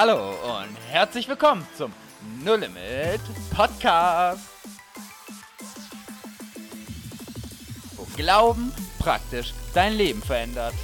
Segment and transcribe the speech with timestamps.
[0.00, 1.92] Hallo und herzlich willkommen zum
[2.44, 4.48] No Limit Podcast.
[7.96, 10.74] Wo Glauben praktisch dein Leben verändert.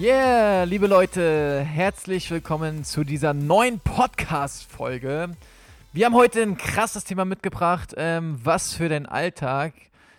[0.00, 5.36] Yeah, liebe Leute, herzlich willkommen zu dieser neuen Podcast-Folge.
[5.92, 9.74] Wir haben heute ein krasses Thema mitgebracht, ähm, was für den Alltag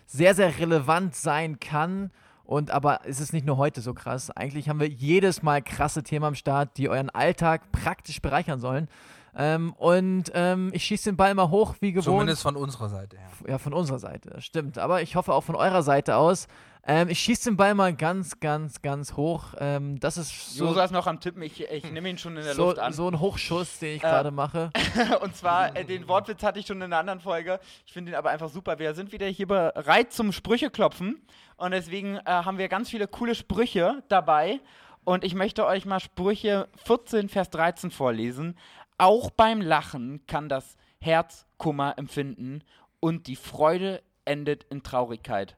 [0.06, 2.12] sehr, sehr relevant sein kann.
[2.44, 4.30] Und aber es ist nicht nur heute so krass.
[4.30, 8.88] Eigentlich haben wir jedes Mal krasse Themen am Start, die euren Alltag praktisch bereichern sollen.
[9.34, 12.04] Ähm, und ähm, ich schieße den Ball mal hoch, wie gewohnt.
[12.04, 13.28] Zumindest von unserer Seite her.
[13.48, 14.78] Ja, von unserer Seite, stimmt.
[14.78, 16.48] Aber ich hoffe auch von eurer Seite aus.
[16.84, 19.54] Ähm, ich schieße den Ball mal ganz, ganz, ganz hoch.
[19.58, 20.66] Ähm, das ist so.
[20.66, 21.40] Josa ist noch am Tippen.
[21.42, 22.92] Ich, ich nehme ihn schon in der so, Luft an.
[22.92, 24.70] So ein Hochschuss, den ich äh, gerade mache.
[25.22, 27.60] und zwar, äh, den Wortwitz hatte ich schon in einer anderen Folge.
[27.86, 28.78] Ich finde ihn aber einfach super.
[28.80, 31.22] Wir sind wieder hier bereit zum Sprücheklopfen.
[31.56, 34.60] Und deswegen äh, haben wir ganz viele coole Sprüche dabei.
[35.04, 38.56] Und ich möchte euch mal Sprüche 14, Vers 13 vorlesen.
[39.02, 42.62] Auch beim Lachen kann das Herz Kummer empfinden
[43.00, 45.56] und die Freude endet in Traurigkeit.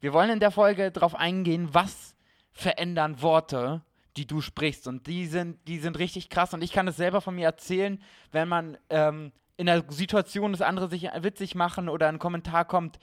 [0.00, 2.16] Wir wollen in der Folge darauf eingehen, was
[2.50, 3.82] verändern Worte,
[4.16, 4.86] die du sprichst.
[4.86, 6.54] Und die sind, die sind richtig krass.
[6.54, 10.62] Und ich kann es selber von mir erzählen, wenn man ähm, in einer Situation, dass
[10.62, 12.98] andere sich witzig machen oder ein Kommentar kommt,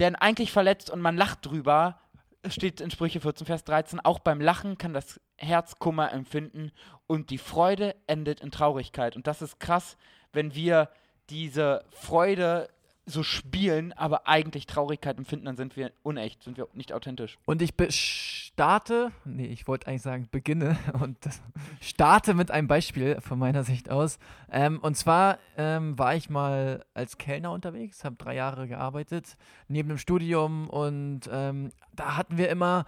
[0.00, 2.00] der eigentlich verletzt und man lacht drüber,
[2.48, 6.72] steht in Sprüche 14, Vers 13, auch beim Lachen kann das Herz Kummer empfinden
[7.06, 9.16] und die Freude endet in Traurigkeit.
[9.16, 9.96] Und das ist krass,
[10.32, 10.88] wenn wir
[11.30, 12.68] diese Freude
[13.04, 17.36] so spielen, aber eigentlich Traurigkeit empfinden, dann sind wir unecht, sind wir nicht authentisch.
[17.44, 21.18] Und ich starte, nee, ich wollte eigentlich sagen, beginne und
[21.80, 24.18] starte mit einem Beispiel von meiner Sicht aus.
[24.50, 29.36] Ähm, und zwar ähm, war ich mal als Kellner unterwegs, habe drei Jahre gearbeitet,
[29.68, 32.86] neben dem Studium und ähm, da hatten wir immer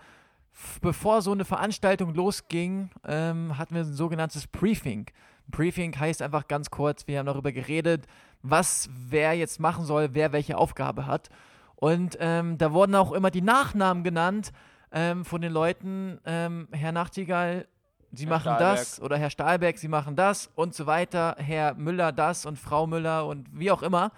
[0.80, 5.06] bevor so eine Veranstaltung losging, ähm, hatten wir ein sogenanntes Briefing.
[5.48, 8.06] Briefing heißt einfach ganz kurz, wir haben darüber geredet,
[8.42, 11.30] was wer jetzt machen soll, wer welche Aufgabe hat.
[11.76, 14.52] Und ähm, da wurden auch immer die Nachnamen genannt
[14.92, 16.18] ähm, von den Leuten.
[16.24, 17.66] Ähm, Herr Nachtigall,
[18.12, 18.78] Sie Herr machen Stahlberg.
[18.78, 21.36] das oder Herr Stahlberg, Sie machen das und so weiter.
[21.38, 24.12] Herr Müller das und Frau Müller und wie auch immer.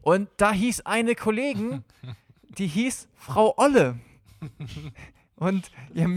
[0.00, 1.84] Und da hieß eine Kollegin,
[2.58, 3.96] die hieß Frau Olle.
[5.42, 6.08] Und ihr,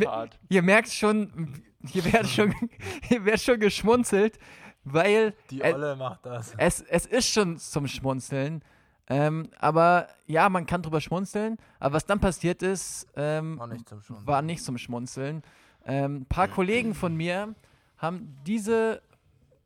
[0.49, 1.53] ihr merkt schon,
[1.87, 2.53] hier wird schon,
[3.03, 4.37] hier wird schon geschmunzelt,
[4.83, 5.33] weil.
[5.49, 6.53] Die Olle es, macht das.
[6.57, 8.63] Es, es ist schon zum Schmunzeln.
[9.07, 11.57] Ähm, aber ja, man kann drüber schmunzeln.
[11.79, 15.41] Aber was dann passiert ist, ähm, war, nicht war, nicht zum Schmunzeln.
[15.85, 17.55] Ähm, ein paar Kollegen von mir
[17.97, 19.01] haben diese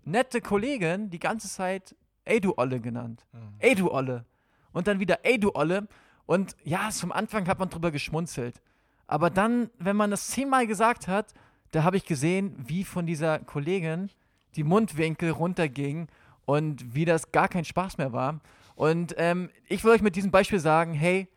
[0.06, 3.26] nette Kollegin die ganze Zeit Ey du Olle genannt.
[3.34, 3.56] Mhm.
[3.60, 4.26] Ey du Olle.
[4.72, 5.88] Und dann wieder Ey du Olle.
[6.26, 8.62] Und ja, zum Anfang hat man drüber geschmunzelt.
[9.10, 11.34] Aber dann, wenn man das zehnmal gesagt hat,
[11.72, 14.12] da habe ich gesehen, wie von dieser Kollegin
[14.56, 16.10] die Mundwinkel runtergingen
[16.46, 18.40] und wie das gar kein Spaß mehr war.
[18.76, 21.28] Und ähm, ich will euch mit diesem Beispiel sagen, hey,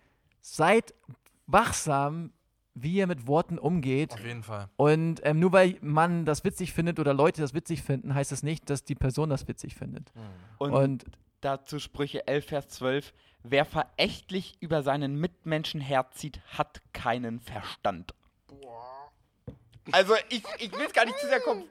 [0.43, 0.93] seid
[1.47, 2.33] wachsam,
[2.75, 4.13] wie ihr mit Worten umgeht.
[4.13, 4.69] Auf jeden Fall.
[4.77, 8.43] Und ähm, nur weil man das witzig findet oder Leute das witzig finden, heißt das
[8.43, 10.15] nicht, dass die Person das witzig findet.
[10.15, 10.21] Mhm.
[10.59, 11.05] Und, Und
[11.41, 13.13] dazu Sprüche 11, Vers 12.
[13.45, 18.15] Wer verächtlich über seinen Mitmenschen herzieht, hat keinen Verstand.
[19.91, 21.65] Also ich, ich will es gar nicht zu sehr kom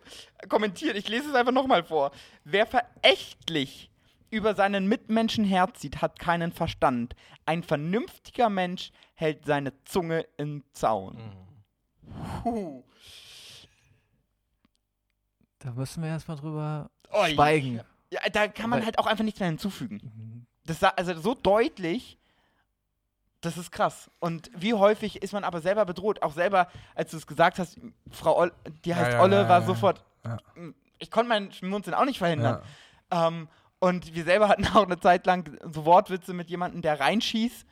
[0.50, 0.98] kommentieren.
[0.98, 2.12] Ich lese es einfach nochmal vor.
[2.44, 3.91] Wer verächtlich
[4.32, 7.16] über seinen Mitmenschen herzieht, hat keinen Verstand.
[7.46, 11.18] Ein vernünftiger Mensch hält seine Zunge im Zaun.
[12.44, 12.84] Mhm.
[15.60, 17.82] Da müssen wir erstmal drüber oh, schweigen.
[18.10, 20.02] Ja, da kann man Weil, halt auch einfach nichts mehr hinzufügen.
[20.04, 20.46] Mhm.
[20.66, 22.18] Das also so deutlich,
[23.42, 24.10] das ist krass.
[24.20, 26.22] Und wie häufig ist man aber selber bedroht?
[26.22, 28.54] Auch selber, als du es gesagt hast, Frau Olle,
[28.86, 30.04] die heißt ja, ja, Olle, ja, war sofort.
[31.00, 32.62] Ich konnte meinen Schmunzeln auch nicht verhindern.
[33.10, 33.48] Ähm,
[33.82, 37.66] und wir selber hatten auch eine Zeit lang so Wortwitze mit jemandem, der reinschießt,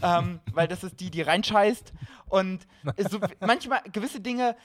[0.00, 1.92] ähm, weil das ist die, die reinscheißt.
[2.28, 2.68] Und
[3.10, 4.56] so, manchmal gewisse Dinge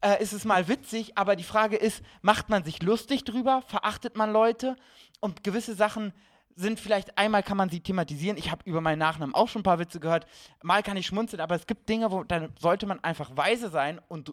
[0.00, 3.62] äh, ist es mal witzig, aber die Frage ist, macht man sich lustig drüber?
[3.66, 4.76] Verachtet man Leute?
[5.20, 6.14] Und gewisse Sachen
[6.54, 8.38] sind vielleicht einmal kann man sie thematisieren.
[8.38, 10.26] Ich habe über meinen Nachnamen auch schon ein paar Witze gehört.
[10.62, 14.00] Mal kann ich schmunzeln, aber es gibt Dinge, wo dann sollte man einfach weise sein
[14.08, 14.32] und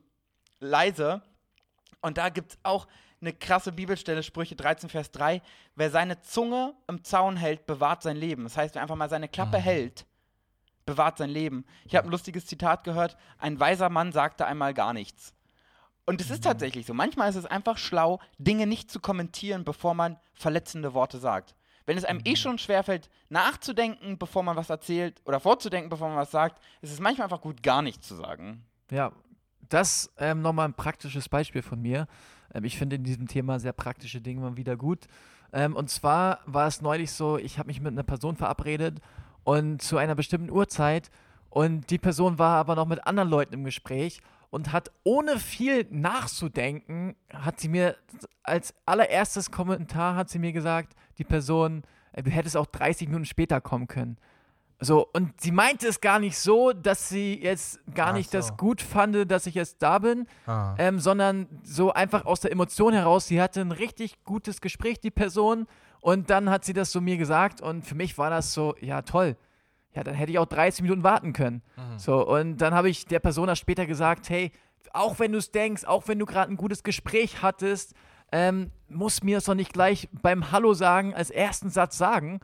[0.62, 1.22] leise.
[2.00, 2.88] Und da gibt es auch
[3.24, 5.42] eine krasse Bibelstelle, Sprüche 13, Vers 3.
[5.76, 8.44] Wer seine Zunge im Zaun hält, bewahrt sein Leben.
[8.44, 9.64] Das heißt, wer einfach mal seine Klappe mhm.
[9.64, 10.06] hält,
[10.86, 11.66] bewahrt sein Leben.
[11.86, 13.18] Ich habe ein lustiges Zitat gehört.
[13.38, 15.34] Ein weiser Mann sagte einmal gar nichts.
[16.06, 16.50] Und es ist mhm.
[16.50, 16.94] tatsächlich so.
[16.94, 21.56] Manchmal ist es einfach schlau, Dinge nicht zu kommentieren, bevor man verletzende Worte sagt.
[21.86, 22.34] Wenn es einem eh mhm.
[22.34, 26.92] eh schon schwerfällt, nachzudenken, bevor man was erzählt oder vorzudenken, bevor man was sagt, ist
[26.92, 28.66] es manchmal einfach gut, gar nichts zu sagen.
[28.92, 29.12] Ja,
[29.70, 32.08] das ähm, nochmal ein praktisches Beispiel von mir.
[32.54, 35.08] Ähm, ich finde in diesem Thema sehr praktische Dinge mal wieder gut.
[35.52, 39.00] Ähm, und zwar war es neulich so, ich habe mich mit einer Person verabredet
[39.44, 41.10] und zu einer bestimmten Uhrzeit
[41.50, 45.88] und die Person war aber noch mit anderen Leuten im Gespräch und hat ohne viel
[45.90, 47.96] nachzudenken, hat sie mir
[48.44, 53.26] als allererstes Kommentar hat sie mir gesagt, die Person, äh, du hättest auch 30 Minuten
[53.26, 54.18] später kommen können.
[54.84, 58.38] So, und sie meinte es gar nicht so, dass sie jetzt gar Ach nicht so.
[58.38, 60.76] das gut fand, dass ich jetzt da bin, Ah.
[60.78, 63.28] ähm, sondern so einfach aus der Emotion heraus.
[63.28, 65.68] Sie hatte ein richtig gutes Gespräch, die Person,
[66.02, 69.02] und dann hat sie das so mir gesagt, und für mich war das so, ja,
[69.04, 69.38] toll.
[69.96, 71.62] Ja, dann hätte ich auch 30 Minuten warten können.
[71.78, 72.00] Mhm.
[72.00, 74.52] So, und dann habe ich der Person das später gesagt, hey,
[74.92, 77.94] auch wenn du es denkst, auch wenn du gerade ein gutes Gespräch hattest,
[78.32, 82.40] ähm, muss mir das doch nicht gleich beim Hallo sagen als ersten Satz sagen.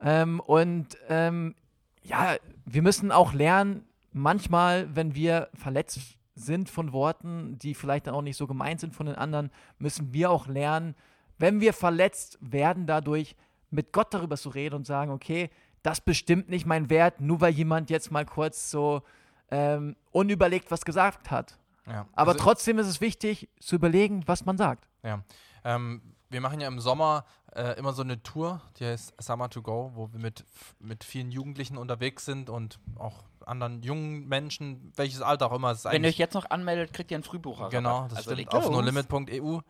[0.00, 1.54] Ähm, und ähm,
[2.02, 6.00] ja, wir müssen auch lernen, manchmal, wenn wir verletzt
[6.34, 10.12] sind von Worten, die vielleicht dann auch nicht so gemeint sind von den anderen, müssen
[10.12, 10.94] wir auch lernen,
[11.38, 13.36] wenn wir verletzt werden dadurch,
[13.70, 15.50] mit Gott darüber zu reden und sagen, okay,
[15.82, 19.02] das bestimmt nicht mein Wert, nur weil jemand jetzt mal kurz so
[19.50, 21.58] ähm, unüberlegt was gesagt hat.
[21.86, 22.06] Ja.
[22.14, 24.88] Aber Also- trotzdem ist es wichtig zu überlegen, was man sagt.
[25.02, 25.22] Ja.
[25.64, 29.62] Ähm, wir machen ja im Sommer äh, immer so eine Tour, die heißt Summer to
[29.62, 30.44] Go, wo wir mit,
[30.78, 35.72] mit vielen Jugendlichen unterwegs sind und auch anderen jungen Menschen, welches Alter auch immer.
[35.72, 37.68] Es ist Wenn ihr euch jetzt noch anmeldet, kriegt ihr einen Frühbucher.
[37.68, 38.54] Genau, das also stimmt.
[38.54, 39.60] Auf nolimit.eu.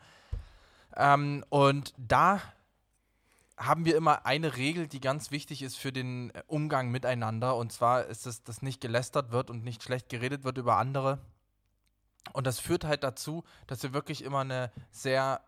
[0.96, 2.40] Ähm, und da
[3.56, 7.56] haben wir immer eine Regel, die ganz wichtig ist für den Umgang miteinander.
[7.56, 11.19] Und zwar ist es, dass nicht gelästert wird und nicht schlecht geredet wird über andere.
[12.32, 15.40] Und das führt halt dazu, dass wir wirklich immer eine sehr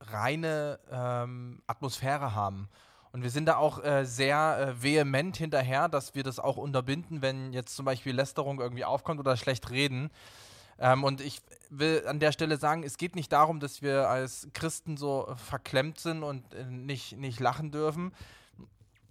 [0.00, 2.68] reine ähm, Atmosphäre haben.
[3.12, 7.22] Und wir sind da auch äh, sehr äh, vehement hinterher, dass wir das auch unterbinden,
[7.22, 10.10] wenn jetzt zum Beispiel Lästerung irgendwie aufkommt oder schlecht reden.
[10.78, 14.48] Ähm, und ich will an der Stelle sagen, es geht nicht darum, dass wir als
[14.54, 18.12] Christen so verklemmt sind und äh, nicht, nicht lachen dürfen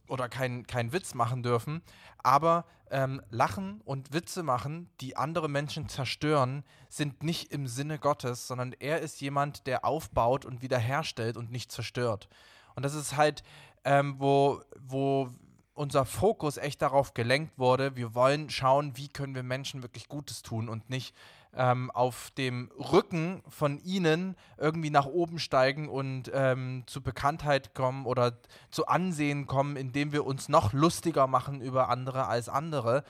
[0.10, 1.82] oder keinen kein Witz machen dürfen.
[2.18, 8.48] Aber ähm, Lachen und Witze machen, die andere Menschen zerstören, sind nicht im Sinne Gottes,
[8.48, 12.28] sondern er ist jemand, der aufbaut und wiederherstellt und nicht zerstört.
[12.76, 13.44] Und das ist halt,
[13.84, 15.30] ähm, wo, wo
[15.74, 20.42] unser Fokus echt darauf gelenkt wurde, wir wollen schauen, wie können wir Menschen wirklich Gutes
[20.42, 21.16] tun und nicht
[21.56, 28.06] ähm, auf dem Rücken von ihnen irgendwie nach oben steigen und ähm, zu Bekanntheit kommen
[28.06, 28.40] oder
[28.72, 33.04] zu Ansehen kommen, indem wir uns noch lustiger machen über andere als andere,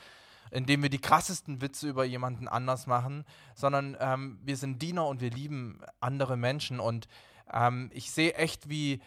[0.52, 3.26] indem wir die krassesten Witze über jemanden anders machen,
[3.56, 6.80] sondern ähm, wir sind Diener und wir lieben andere Menschen.
[6.80, 7.08] Und
[7.52, 9.02] ähm, ich sehe echt, wie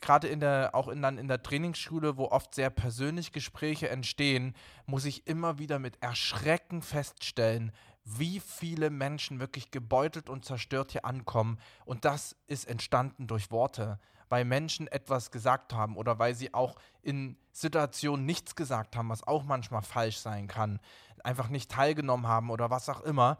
[0.00, 4.54] gerade in der, auch in, dann in der Trainingsschule, wo oft sehr persönlich Gespräche entstehen,
[4.86, 7.72] muss ich immer wieder mit Erschrecken feststellen,
[8.04, 11.58] wie viele Menschen wirklich gebeutelt und zerstört hier ankommen.
[11.84, 13.98] Und das ist entstanden durch Worte,
[14.28, 19.26] weil Menschen etwas gesagt haben oder weil sie auch in Situationen nichts gesagt haben, was
[19.26, 20.80] auch manchmal falsch sein kann,
[21.22, 23.38] einfach nicht teilgenommen haben oder was auch immer.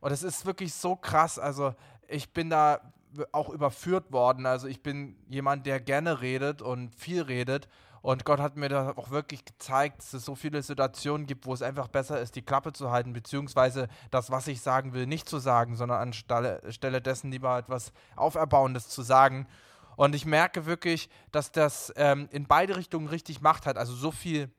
[0.00, 1.38] Und es ist wirklich so krass.
[1.38, 1.74] Also
[2.08, 2.92] ich bin da
[3.32, 4.46] auch überführt worden.
[4.46, 7.68] Also ich bin jemand, der gerne redet und viel redet.
[8.04, 11.54] Und Gott hat mir da auch wirklich gezeigt, dass es so viele Situationen gibt, wo
[11.54, 15.26] es einfach besser ist, die Klappe zu halten, beziehungsweise das, was ich sagen will, nicht
[15.26, 19.46] zu sagen, sondern anstelle Stelle dessen lieber etwas Auferbauendes zu sagen.
[19.96, 23.78] Und ich merke wirklich, dass das ähm, in beide Richtungen richtig Macht hat.
[23.78, 24.50] Also so viel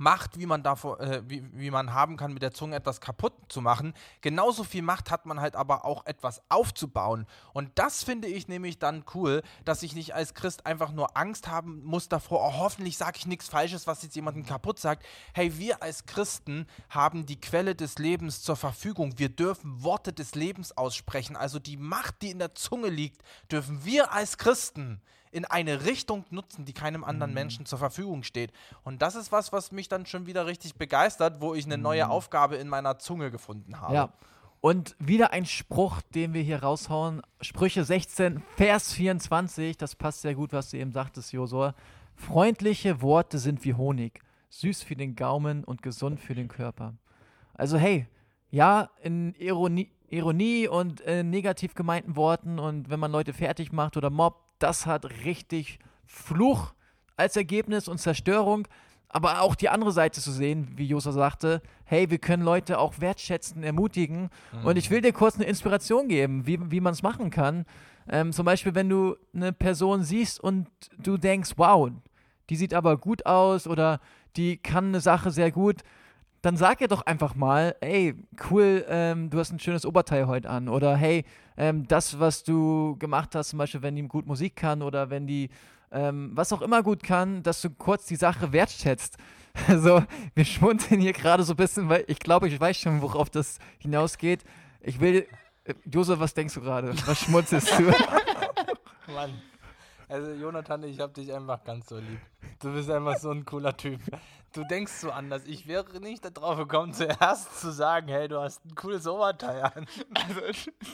[0.00, 3.34] Macht, wie man, davor, äh, wie, wie man haben kann, mit der Zunge etwas kaputt
[3.50, 3.92] zu machen.
[4.22, 7.26] Genauso viel Macht hat man halt aber auch etwas aufzubauen.
[7.52, 11.48] Und das finde ich nämlich dann cool, dass ich nicht als Christ einfach nur Angst
[11.48, 15.04] haben muss davor, oh, hoffentlich sage ich nichts Falsches, was jetzt jemanden kaputt sagt.
[15.34, 19.18] Hey, wir als Christen haben die Quelle des Lebens zur Verfügung.
[19.18, 21.36] Wir dürfen Worte des Lebens aussprechen.
[21.36, 23.20] Also die Macht, die in der Zunge liegt,
[23.52, 28.52] dürfen wir als Christen in eine Richtung nutzen, die keinem anderen Menschen zur Verfügung steht.
[28.82, 32.08] Und das ist was, was mich dann schon wieder richtig begeistert, wo ich eine neue
[32.08, 33.94] Aufgabe in meiner Zunge gefunden habe.
[33.94, 34.12] Ja.
[34.60, 37.22] Und wieder ein Spruch, den wir hier raushauen.
[37.40, 39.78] Sprüche 16, Vers 24.
[39.78, 41.74] Das passt sehr gut, was du eben sagtest, Josua.
[42.14, 44.20] Freundliche Worte sind wie Honig,
[44.50, 46.94] süß für den Gaumen und gesund für den Körper.
[47.54, 48.06] Also hey,
[48.50, 53.96] ja, in Ironie, Ironie und äh, negativ gemeinten Worten und wenn man Leute fertig macht
[53.96, 56.72] oder mobbt, das hat richtig Fluch
[57.16, 58.66] als Ergebnis und Zerstörung.
[59.12, 63.00] Aber auch die andere Seite zu sehen, wie Josa sagte, hey, wir können Leute auch
[63.00, 64.30] wertschätzen, ermutigen.
[64.64, 67.66] Und ich will dir kurz eine Inspiration geben, wie, wie man es machen kann.
[68.08, 71.90] Ähm, zum Beispiel, wenn du eine Person siehst und du denkst, wow,
[72.50, 74.00] die sieht aber gut aus oder
[74.36, 75.82] die kann eine Sache sehr gut,
[76.42, 78.14] dann sag ihr doch einfach mal, ey,
[78.50, 80.68] cool, ähm, du hast ein schönes Oberteil heute an.
[80.68, 81.24] Oder hey,
[81.56, 85.26] ähm, das, was du gemacht hast, zum Beispiel, wenn die gut Musik kann oder wenn
[85.26, 85.50] die
[85.92, 89.16] ähm, was auch immer gut kann, dass du kurz die Sache wertschätzt.
[89.66, 90.04] Also,
[90.36, 93.58] wir schmunzeln hier gerade so ein bisschen, weil ich glaube, ich weiß schon, worauf das
[93.78, 94.44] hinausgeht.
[94.80, 95.26] Ich will.
[95.64, 96.94] Äh, Josef, was denkst du gerade?
[97.04, 97.82] Was schmunzelst du?
[99.12, 99.32] Mann.
[100.10, 102.20] Also, Jonathan, ich hab dich einfach ganz so lieb.
[102.60, 104.00] Du bist einfach so ein cooler Typ.
[104.52, 105.42] Du denkst so anders.
[105.46, 109.86] Ich wäre nicht darauf gekommen, zuerst zu sagen, hey, du hast ein cooles Oberteil an.
[110.14, 110.40] Also,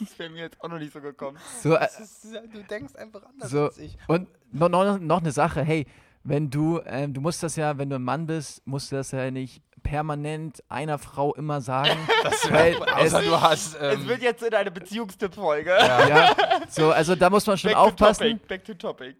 [0.01, 1.39] das wäre mir jetzt auch noch nicht so gekommen.
[1.63, 3.97] So, äh, Ist, du denkst einfach anders so, als ich.
[4.09, 5.87] und noch, noch, noch eine Sache, hey,
[6.23, 9.13] wenn du, ähm, du musst das ja, wenn du ein Mann bist, musst du das
[9.13, 11.91] ja nicht permanent einer Frau immer sagen.
[12.25, 13.75] Das weil Außer es- du hast.
[13.81, 15.71] es Ähm, wird jetzt in eine Beziehungstipp-Folge.
[15.79, 16.35] ja,
[16.69, 18.41] so, also da muss man schon Back aufpassen.
[18.49, 19.15] back to topic.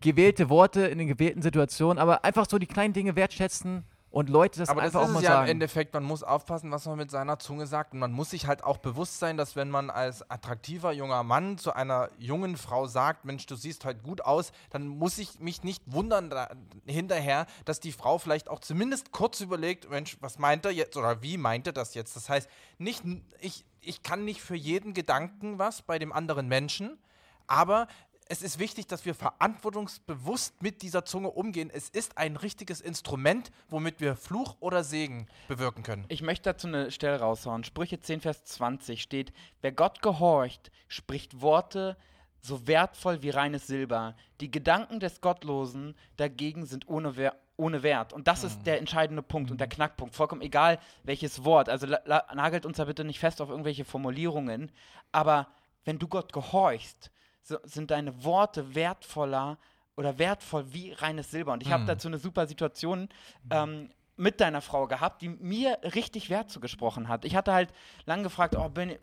[0.00, 4.60] Gewählte Worte in den gewählten Situationen, aber einfach so die kleinen Dinge wertschätzen und Leute
[4.60, 5.44] das aber das einfach ist auch mal ja sagen.
[5.46, 7.94] im Endeffekt, man muss aufpassen, was man mit seiner Zunge sagt.
[7.94, 11.56] Und man muss sich halt auch bewusst sein, dass wenn man als attraktiver junger Mann
[11.56, 15.62] zu einer jungen Frau sagt, Mensch, du siehst heute gut aus, dann muss ich mich
[15.62, 16.50] nicht wundern da,
[16.84, 21.22] hinterher, dass die Frau vielleicht auch zumindest kurz überlegt, Mensch, was meint er jetzt oder
[21.22, 22.14] wie meint er das jetzt?
[22.14, 23.02] Das heißt, nicht,
[23.40, 26.98] ich, ich kann nicht für jeden Gedanken was bei dem anderen Menschen,
[27.46, 27.88] aber
[28.28, 31.70] es ist wichtig, dass wir verantwortungsbewusst mit dieser Zunge umgehen.
[31.72, 36.04] Es ist ein richtiges Instrument, womit wir Fluch oder Segen bewirken können.
[36.08, 37.64] Ich möchte dazu eine Stelle raushauen.
[37.64, 41.96] Sprüche 10, Vers 20 steht, wer Gott gehorcht, spricht Worte
[42.40, 44.16] so wertvoll wie reines Silber.
[44.40, 48.12] Die Gedanken des Gottlosen dagegen sind ohne, Wer ohne Wert.
[48.12, 50.14] Und das ist der entscheidende Punkt und der Knackpunkt.
[50.14, 51.68] Vollkommen egal, welches Wort.
[51.68, 54.72] Also nagelt uns da bitte nicht fest auf irgendwelche Formulierungen.
[55.12, 55.48] Aber
[55.84, 57.10] wenn du Gott gehorchst,
[57.42, 59.58] so, sind deine Worte wertvoller
[59.96, 61.52] oder wertvoll wie reines Silber.
[61.52, 63.08] Und ich habe dazu eine super Situation
[63.50, 67.24] ähm, mit deiner Frau gehabt, die mir richtig Wert zugesprochen hat.
[67.24, 67.72] Ich hatte halt
[68.06, 68.96] lang gefragt, oh, bin,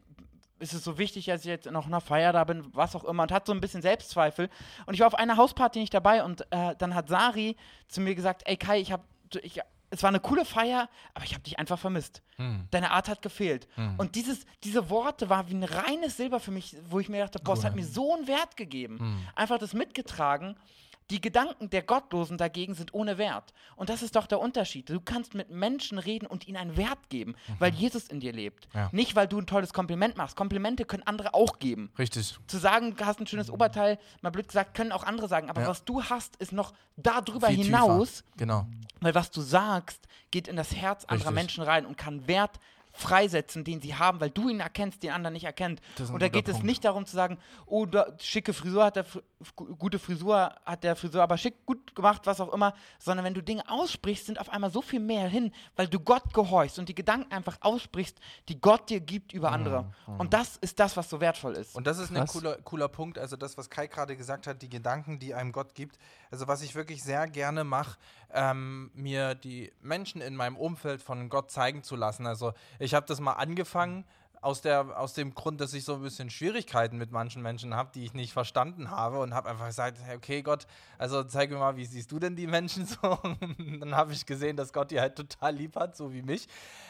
[0.60, 3.04] ist es so wichtig, dass ich jetzt noch in einer Feier da bin, was auch
[3.04, 4.50] immer, und hat so ein bisschen Selbstzweifel.
[4.86, 7.56] Und ich war auf einer Hausparty nicht dabei und äh, dann hat Sari
[7.88, 9.04] zu mir gesagt, ey Kai, ich habe,
[9.42, 9.60] ich,
[9.92, 12.22] es war eine coole Feier, aber ich habe dich einfach vermisst.
[12.72, 13.68] Deine Art hat gefehlt.
[13.98, 17.40] Und dieses, diese Worte waren wie ein reines Silber für mich, wo ich mir dachte,
[17.40, 18.98] boah, es hat mir so einen Wert gegeben.
[19.36, 20.56] Einfach das mitgetragen.
[21.12, 23.54] Die Gedanken der Gottlosen dagegen sind ohne Wert.
[23.76, 24.90] Und das ist doch der Unterschied.
[24.90, 28.68] Du kannst mit Menschen reden und ihnen einen Wert geben, weil Jesus in dir lebt.
[28.76, 28.90] Ja.
[28.92, 30.36] Nicht, weil du ein tolles Kompliment machst.
[30.36, 31.92] Komplimente können andere auch geben.
[31.98, 32.38] Richtig.
[32.48, 35.50] Zu sagen, du hast ein schönes Oberteil, mal blöd gesagt, können auch andere sagen.
[35.50, 35.68] Aber Ja.
[35.68, 37.66] was du hast, ist noch darüber Viel tiefer.
[37.80, 38.68] hinaus, Genau.
[39.02, 41.36] weil was du sagst, geht in das Herz anderer Richtig.
[41.36, 42.60] Menschen rein und kann Wert
[43.00, 45.82] freisetzen, den sie haben, weil du ihn erkennst, den anderen nicht erkennt.
[46.12, 46.66] Und da geht es Punkt.
[46.66, 49.06] nicht darum zu sagen, oh, da, schicke Frisur hat der
[49.56, 53.42] gute Frisur hat der Frisur aber schick gut gemacht, was auch immer, sondern wenn du
[53.42, 56.96] Dinge aussprichst, sind auf einmal so viel mehr hin, weil du Gott gehorchst und die
[56.96, 58.18] Gedanken einfach aussprichst,
[58.50, 59.94] die Gott dir gibt über andere.
[60.18, 61.76] Und das ist das, was so wertvoll ist.
[61.76, 63.18] Und das ist ein cooler, cooler Punkt.
[63.18, 65.98] Also das, was Kai gerade gesagt hat, die Gedanken, die einem Gott gibt.
[66.32, 67.98] Also was ich wirklich sehr gerne mache,
[68.34, 72.28] ähm, mir die Menschen in meinem Umfeld von Gott zeigen zu lassen.
[72.28, 74.06] Also ich habe das mal angefangen.
[74.42, 77.92] Aus, der, aus dem Grund, dass ich so ein bisschen Schwierigkeiten mit manchen Menschen habe,
[77.94, 80.66] die ich nicht verstanden habe und habe einfach gesagt, okay Gott,
[80.98, 83.18] also zeig mir mal, wie siehst du denn die Menschen so?
[83.24, 86.48] Und dann habe ich gesehen, dass Gott die halt total lieb hat, so wie mich.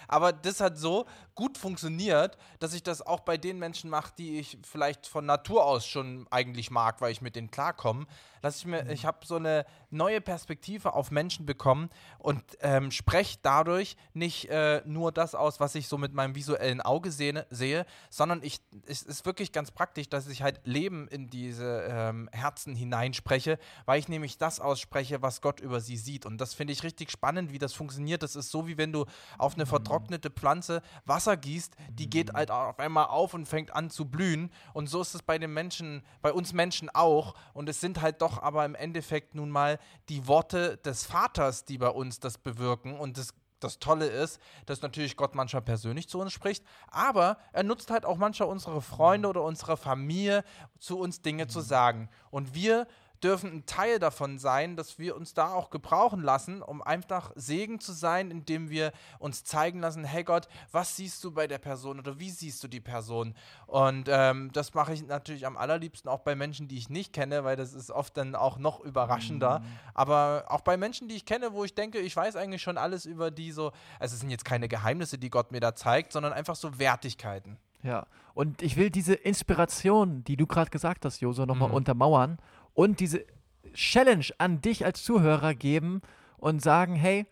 [0.08, 4.40] Aber das hat so gut funktioniert, dass ich das auch bei den Menschen mache, die
[4.40, 8.08] ich vielleicht von Natur aus schon eigentlich mag, weil ich mit denen klarkomme.
[8.42, 13.38] Lass ich mir, ich habe so eine neue Perspektive auf Menschen bekommen und ähm, spreche
[13.44, 17.86] dadurch nicht äh, nur das aus, was ich so mit meinem visuellen Auge sehe, sehe
[18.10, 22.76] sondern ich, es ist wirklich ganz praktisch, dass ich halt Leben in diese ähm, Herzen
[22.76, 26.26] hineinspreche, weil ich nämlich das ausspreche, was Gott über sie sieht.
[26.26, 28.24] Und das finde ich richtig spannend, wie das funktioniert.
[28.24, 29.06] Das ist so, wie wenn du
[29.38, 33.90] auf eine vertrocknete Pflanze Wasser gießt, die geht halt auf einmal auf und fängt an
[33.90, 34.52] zu blühen.
[34.74, 37.36] Und so ist es bei den Menschen, bei uns Menschen auch.
[37.54, 39.80] Und es sind halt doch aber im Endeffekt nun mal
[40.10, 42.98] die Worte des Vaters, die bei uns das bewirken.
[42.98, 47.64] Und das das Tolle ist, dass natürlich Gott manchmal persönlich zu uns spricht, aber er
[47.64, 50.44] nutzt halt auch manchmal unsere Freunde oder unsere Familie
[50.80, 52.10] zu uns Dinge zu sagen.
[52.32, 52.88] Und wir
[53.24, 57.80] dürfen ein Teil davon sein, dass wir uns da auch gebrauchen lassen, um einfach Segen
[57.80, 62.00] zu sein, indem wir uns zeigen lassen, hey Gott, was siehst du bei der Person
[62.00, 63.36] oder wie siehst du die Person?
[63.68, 67.44] Und ähm, das mache ich natürlich am allerliebsten auch bei Menschen, die ich nicht kenne,
[67.44, 69.62] weil das ist oft dann auch noch überraschender.
[69.94, 73.06] Aber auch bei Menschen, die ich kenne, wo ich denke, ich weiß eigentlich schon alles
[73.06, 76.34] über die so, also es sind jetzt keine Geheimnisse, die Gott mir da zeigt, sondern
[76.34, 77.58] einfach so Wertigkeiten.
[77.82, 81.76] Ja, und ich will diese Inspiration, die du gerade gesagt hast, Joso, nochmal Mhm.
[81.76, 82.38] untermauern
[82.74, 83.26] und diese
[83.74, 86.02] Challenge an dich als Zuhörer geben
[86.38, 87.26] und sagen, hey,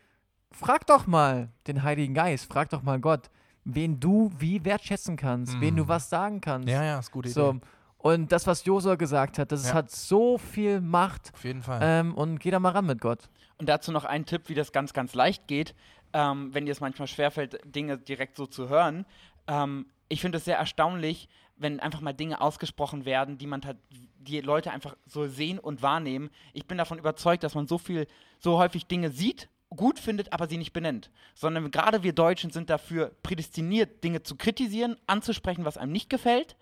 [0.52, 3.30] frag doch mal den Heiligen Geist, frag doch mal Gott,
[3.64, 5.88] wen du wie wertschätzen kannst, wen du Mhm.
[5.90, 6.70] was sagen kannst.
[6.70, 7.50] Ja, ja, ist gute so.
[7.52, 7.60] Idee.
[7.98, 9.74] Und das, was Josua gesagt hat, das Ja.
[9.74, 11.32] hat so viel Macht.
[11.34, 11.80] Auf jeden Fall.
[11.82, 13.30] Ähm, und geh da mal ran mit Gott.
[13.58, 15.74] Und dazu noch ein Tipp, wie das ganz, ganz leicht geht,
[16.14, 19.06] ähm, wenn dir es manchmal schwerfällt, Dinge direkt so zu hören.
[19.48, 23.78] Ähm, ich finde es sehr erstaunlich, wenn einfach mal Dinge ausgesprochen werden, die man tat-
[23.90, 26.30] die Leute einfach so sehen und wahrnehmen.
[26.54, 28.08] Ich bin davon überzeugt, dass man so viel,
[28.40, 31.10] so häufig Dinge sieht, gut findet, aber sie nicht benennt.
[31.34, 36.56] Sondern gerade wir Deutschen sind dafür prädestiniert, Dinge zu kritisieren, anzusprechen, was einem nicht gefällt,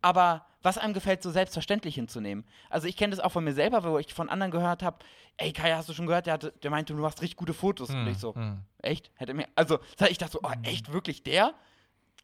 [0.00, 2.44] aber was einem gefällt, so selbstverständlich hinzunehmen.
[2.68, 4.98] Also ich kenne das auch von mir selber, wo ich von anderen gehört habe,
[5.36, 7.90] ey Kai, hast du schon gehört, der, hatte, der meinte, du machst richtig gute Fotos.
[7.90, 8.60] Und Hm, ich so, hm.
[8.82, 9.10] echt?
[9.14, 9.78] Hätte mir, also
[10.08, 11.54] ich dachte so, oh, echt, wirklich der?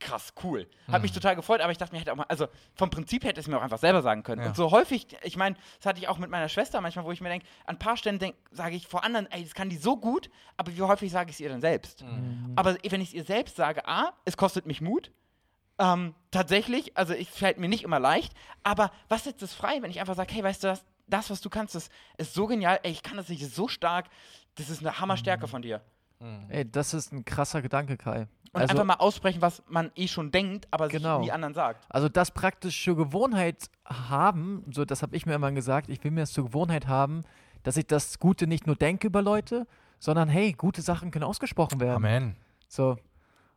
[0.00, 0.68] Krass, cool.
[0.90, 3.40] Hat mich total gefreut, aber ich dachte mir, hätte auch mal, also vom Prinzip hätte
[3.40, 4.42] es mir auch einfach selber sagen können.
[4.42, 4.48] Ja.
[4.48, 7.20] Und so häufig, ich meine, das hatte ich auch mit meiner Schwester manchmal, wo ich
[7.20, 9.76] mir denke, an ein paar Stellen denk- sage ich vor anderen, ey, das kann die
[9.76, 12.04] so gut, aber wie häufig sage ich es ihr dann selbst?
[12.56, 15.10] Aber wenn ich es ihr selbst sage, A, es kostet mich Mut,
[15.78, 18.32] ähm, tatsächlich, also es fällt mir nicht immer leicht,
[18.62, 21.40] aber was setzt es frei, wenn ich einfach sage, hey, weißt du was, das, was
[21.40, 24.06] du kannst, das ist so genial, ey, ich kann das nicht, das ist so stark,
[24.56, 25.80] das ist eine Hammerstärke von dir.
[26.48, 28.26] Ey, das ist ein krasser Gedanke, Kai.
[28.54, 31.18] Und Also, einfach mal aussprechen, was man eh schon denkt, aber Genau.
[31.18, 31.84] sich nie anderen sagt.
[31.88, 36.20] also das praktische Gewohnheit haben, so das habe ich mir immer gesagt, ich will mir
[36.20, 37.22] das zur Gewohnheit haben,
[37.64, 39.66] dass ich das Gute nicht nur denke über Leute,
[39.98, 41.96] sondern hey, gute Sachen können ausgesprochen werden.
[41.96, 42.36] Amen.
[42.68, 42.96] So.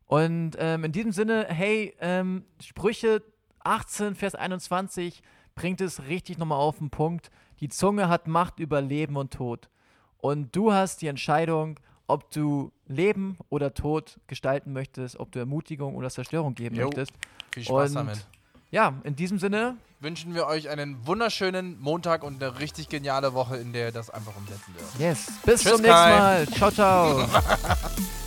[0.05, 3.21] Und ähm, in diesem Sinne, hey, ähm, Sprüche
[3.63, 5.21] 18, Vers 21
[5.55, 7.29] bringt es richtig nochmal auf den Punkt.
[7.59, 9.69] Die Zunge hat Macht über Leben und Tod.
[10.17, 15.95] Und du hast die Entscheidung, ob du Leben oder Tod gestalten möchtest, ob du Ermutigung
[15.95, 16.85] oder Zerstörung geben Jo.
[16.85, 17.11] möchtest.
[17.53, 18.25] Viel Spaß Und- damit.
[18.71, 23.57] Ja, in diesem Sinne, Wünschen wir euch einen wunderschönen Montag und eine richtig geniale Woche,
[23.57, 24.99] in der ihr das einfach umsetzen dürft.
[24.99, 25.89] yes, bis Tschüss, zum nächsten.
[25.89, 26.47] Mal.
[26.49, 27.27] Ciao, ciao.